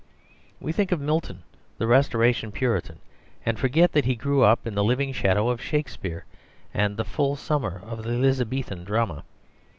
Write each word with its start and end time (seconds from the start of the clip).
We 0.59 0.71
think 0.71 0.91
of 0.91 0.99
Milton, 0.99 1.43
the 1.77 1.85
Restoration 1.85 2.51
Puritan, 2.51 2.97
and 3.45 3.59
forget 3.59 3.91
that 3.91 4.05
he 4.05 4.15
grew 4.15 4.41
up 4.41 4.65
in 4.65 4.73
the 4.73 4.83
living 4.83 5.13
shadow 5.13 5.49
of 5.49 5.61
Shakespeare 5.61 6.25
and 6.73 6.97
the 6.97 7.05
full 7.05 7.35
summer 7.35 7.79
of 7.85 8.01
the 8.01 8.09
Elizabethan 8.09 8.83
drama. 8.83 9.23